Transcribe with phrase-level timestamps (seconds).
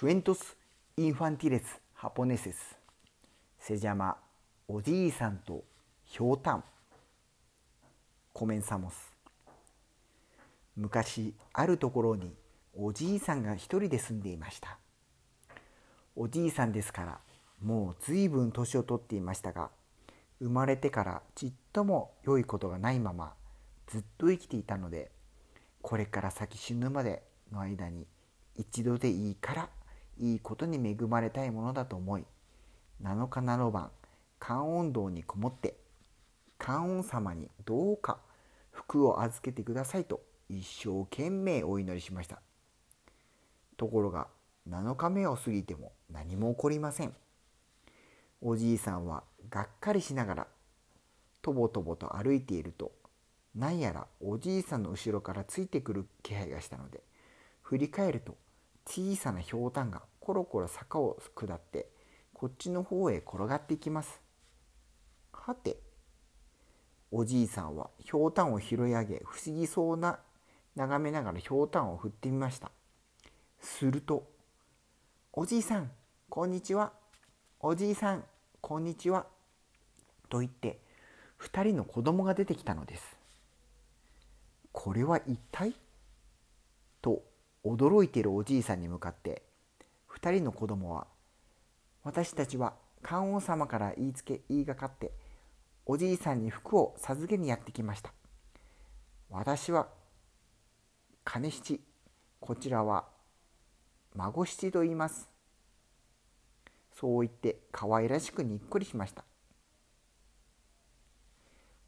[0.00, 0.56] Cuentos
[0.96, 1.62] infantiles
[1.94, 2.56] japoneses.
[3.58, 4.16] se llama
[4.66, 5.62] おじいさんと
[6.06, 6.64] ひょうたん。
[8.34, 8.92] Comenzamos
[10.74, 12.34] 昔あるところに
[12.74, 14.78] おじいさんが一人で住んでいました。
[16.16, 17.20] おじいさんですから
[17.62, 19.68] もう随分年を取っていましたが
[20.40, 23.34] 生まれてからちっとも良いことがないまま
[23.86, 25.10] ずっと生きていたので
[25.82, 27.22] これから先死ぬまで
[27.52, 28.06] の間に
[28.56, 29.68] 一度でいいから
[30.20, 32.24] いいことに恵まれたいものだと思い
[33.02, 33.90] 7日7晩
[34.38, 35.76] 観音堂にこもって
[36.58, 38.18] 観音様にどうか
[38.70, 42.40] 福を預けてくださいと一生懸命お祈りしました。
[43.76, 44.28] ところが
[44.68, 47.14] 7日目を過ぎても何も起こりません。
[48.42, 50.46] おじいさんはがっかりしながら
[51.42, 52.92] とぼとぼと歩いていると
[53.54, 57.02] 何やらおじいさんの後ろからついてくる気配がしたので
[57.62, 58.36] 振り返ると
[58.86, 61.88] 小さなひょうたんがコロコロ坂を下って
[62.32, 64.20] こっちの方へ転がっていきます。
[65.32, 65.78] はて
[67.10, 70.20] おじいさんはひょうたんを拾い上げ不思議そうな
[70.76, 72.70] 眺めながらひょうたんを振ってみました。
[73.60, 74.30] すると
[75.32, 75.90] 「おじいさん
[76.28, 76.92] こんにちは。
[77.58, 78.24] おじいさん
[78.60, 79.26] こんにちは」
[80.30, 80.80] と言って
[81.40, 83.16] 2人の子供が出てきたのです。
[84.72, 85.74] これは一体？
[87.02, 87.22] と
[87.64, 89.42] 驚いているおじいさんに向かって
[90.22, 91.06] 2人の子供は
[92.04, 95.12] 「私たちは観音様から言いつけ言いがかって
[95.86, 98.12] おじいさんに服を授けにやってきました。
[99.30, 99.88] 私は
[101.24, 101.80] 金七
[102.40, 103.08] こちらは
[104.14, 105.30] 孫七と言います。
[106.92, 109.24] そう言って可愛らしくにっこりしました。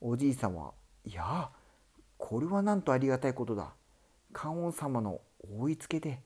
[0.00, 0.72] おじいさんは
[1.04, 1.52] 「いや
[2.16, 3.74] これはなんとありがたいことだ。
[4.32, 5.20] 観音様の
[5.58, 6.22] 追いつけで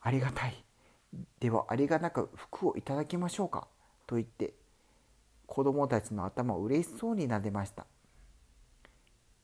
[0.00, 0.67] ありがたい。
[1.40, 3.68] ではありがたく服をいただきましょうか。
[4.06, 4.54] と言って
[5.46, 7.86] 子供たちの頭を嬉しそうに撫でました。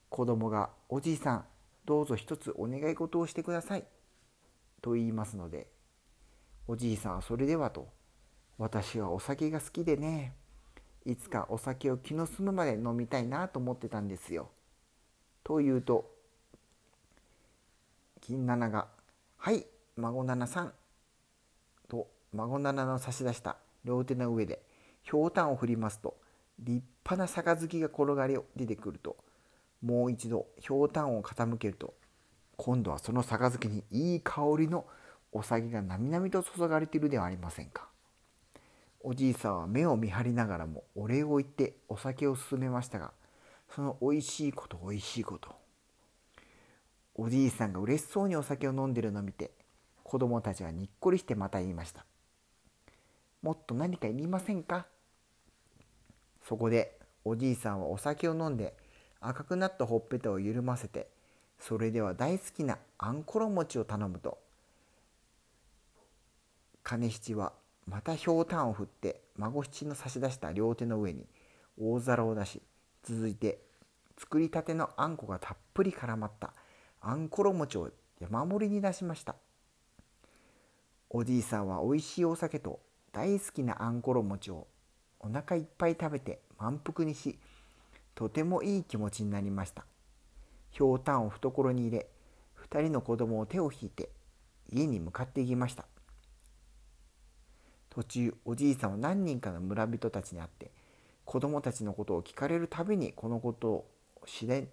[0.09, 1.45] 子供が「おじいさん
[1.85, 3.85] どうぞ一つお願い事をしてください」
[4.81, 5.67] と言いますので
[6.67, 7.89] おじいさんはそれではと
[8.57, 10.35] 私はお酒が好きでね
[11.05, 14.49] いつかお酒を気の済むまで飲みたいなと思ってたんですよ。
[15.43, 16.11] と言うと
[18.21, 18.87] 金七が
[19.37, 19.67] 「はい
[19.97, 20.73] 孫七さん」
[21.87, 24.61] と孫七の差し出した両手の上で
[25.03, 26.17] ひょうたんを振りますと
[26.59, 29.17] 立派な杯が転がり出てくると
[29.81, 31.93] もう一度ひょうたんを傾けると
[32.57, 34.85] 今度はその杯にいい香りの
[35.31, 37.89] お酒がなみなみと注がれているではありませんか。
[39.07, 43.11] おじいさんは目を見張りながらもお礼を言ってお酒を勧めましたが
[43.69, 45.55] そのおいしいことおいしいこと
[47.13, 49.51] おじいさんが嬉しそうにお酒を飲んでるのを見て
[50.05, 52.05] 子供たちはにっこりしてまた言いました
[53.41, 54.85] もっと何かいりませんか？
[56.47, 58.75] そこでおじいさんはお酒を飲んで
[59.19, 61.09] 赤くなったほっぺたを緩ませて
[61.59, 64.37] それでは大好きなあんころ餅を頼むと。
[66.83, 67.53] 金七は
[67.87, 71.25] またひょうたんを振って孫七の差し出した両手の上に
[71.81, 72.61] 大皿を出し
[73.03, 73.59] 続いて
[74.17, 76.53] 作りたてのあんこがたっぷり絡まった
[77.01, 77.89] あんころ餅を
[78.19, 79.35] 山盛りに出しました。
[81.09, 82.79] おじいさんはおいしいお酒と
[83.11, 84.67] 大好きなあんころ餅を
[85.19, 87.37] お腹いっぱい食べて満腹にし
[88.15, 89.85] とてもいい気持ちになりました
[90.71, 92.07] ひょうたんを懐に入れ
[92.69, 94.09] 2人の子供を手を引いて
[94.71, 95.85] 家に向かっていきました
[97.89, 100.71] 途中おじいさんは何人かの村人たちに会って
[101.23, 103.87] 子供たちのことを聞かれるたびにこのことを
[104.25, 104.67] 自然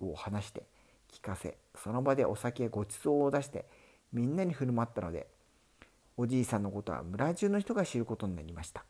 [0.00, 0.62] を話して
[1.12, 3.66] 聞かせその場でお酒やごちそうを出して
[4.12, 5.26] みんなに振る舞ったので
[6.20, 8.84] おじいさんのことは村中の人が知ることになりました。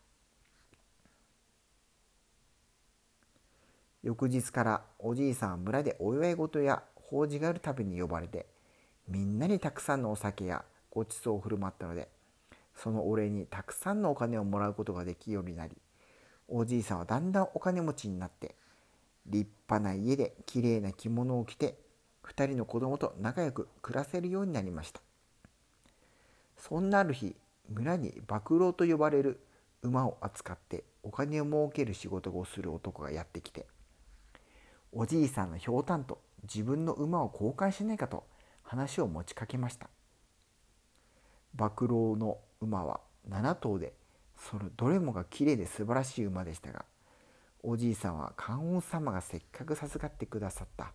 [4.03, 8.47] 翌日からおじいさんは村でお祝い事や法事があるたびに呼ばれて
[9.07, 12.09] みんなにたくさんのお酒やごちそうを振る舞ったので
[12.75, 15.77] そのお礼にたくさんのお金をもらうことができるようになり
[16.49, 18.55] おじいさんはだんだんお金持ちになって
[19.27, 21.77] 立派な家できれいな着物を着て
[22.25, 25.01] 2人の子供と仲良く暮らせるようになりました。
[26.61, 27.35] そんなある日
[27.69, 29.39] 村に幕老と呼ばれる
[29.81, 33.65] 馬を扱ってお金を儲ける仕事をする男がやってきて
[34.91, 38.25] おじいさんのひょうたんと自分の馬を交換しないかと
[38.61, 39.89] 話を持ちかけました。
[41.57, 43.93] 幕老の馬は7頭で
[44.37, 46.85] そのどれもがきれいで素晴らしい馬でしたが
[47.63, 50.93] おじいさんは観音様がせっかく授かってくださった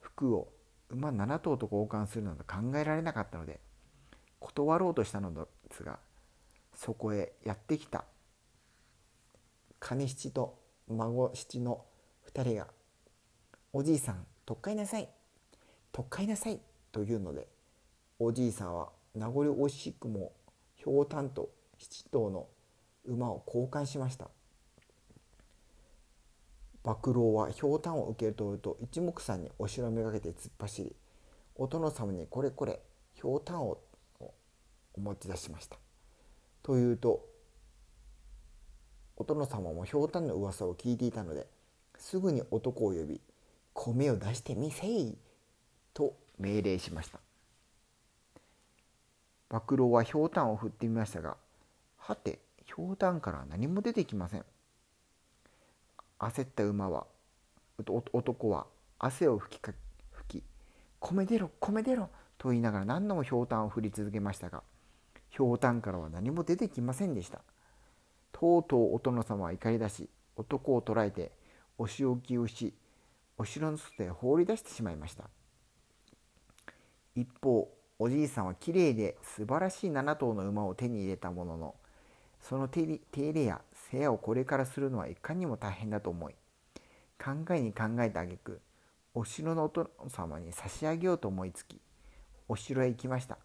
[0.00, 0.48] 服を
[0.90, 3.60] 馬7頭と交換するなど考えられなかったので
[4.40, 5.40] 断ろうとしたので
[5.70, 5.98] すが
[6.74, 8.04] そこへやってきた
[9.80, 10.58] 金七と
[10.88, 11.84] 孫七の
[12.32, 12.68] 2人が
[13.72, 15.08] 「おじいさん取っかいなさい
[15.92, 16.60] 取っかいなさい」
[16.92, 17.48] というので
[18.18, 20.32] おじいさんは名残惜しくも
[20.76, 22.48] ひょうたんと七頭の
[23.04, 24.30] 馬を交換しました。
[26.84, 30.96] 幕老はひょうたんを受け取ると一目散にお城めがけて突っ走り
[31.56, 32.80] お殿様にこれこれ
[33.12, 33.78] ひょうたんを
[34.98, 35.76] 持ち出しました
[36.62, 37.24] というと
[39.16, 41.46] お殿様もひょうたんの噂を聞いていたので
[41.96, 43.20] すぐに男を呼び
[43.74, 45.18] 「米を出してみせい!」
[45.92, 47.20] と命令しました
[49.50, 51.36] 幕老はひょうたんを振ってみましたが
[51.96, 54.44] はてひょうたんから何も出てきません
[56.18, 57.06] 焦った馬は
[58.12, 58.66] 男は
[58.98, 59.72] 汗を吹きか
[60.12, 60.44] 吹き
[61.00, 64.62] 「米出ろ米出ろ!」と言いながら何度もひょうたんを振り続けましたが
[65.38, 67.42] ひょうたんからは何も出てきませんでした。
[68.32, 71.30] とうとうお殿様は怒り出し男を捕らえて
[71.78, 72.74] お仕置きをし
[73.36, 75.30] お城の外へ放り出してしまいました。
[77.14, 81.74] 一方おじいさんはきれいで素晴らしい7頭の馬を手に入れたものの
[82.40, 83.00] その手入
[83.32, 83.60] れや
[83.92, 86.34] 世話をこれからするのはいかにも大変だと思い
[87.16, 88.60] 考えに考えた挙句
[89.14, 91.80] お城のお殿様に差し上げようと思いつき
[92.48, 93.38] お城へ行きました。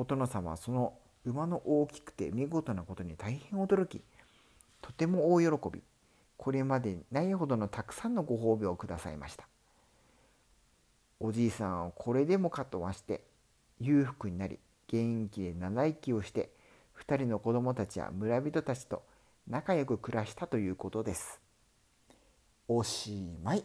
[0.00, 0.94] お殿様はその
[1.26, 4.00] 馬の大きくて見事なことに大変驚き
[4.80, 5.82] とても大喜び
[6.38, 9.46] これまでないほどのたくさんのご褒美をくださいました
[11.20, 13.20] おじいさんはこれでもかとわして
[13.78, 14.58] 裕福になり
[14.88, 16.48] 元気で長生きをして
[17.06, 19.02] 2人の子供たちや村人たちと
[19.46, 21.40] 仲良く暮らしたということです。
[22.68, 23.64] おしまい。